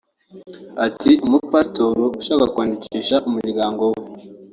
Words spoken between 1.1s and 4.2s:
“Umu-Pasiteri ashaka kwandikisha umuryango we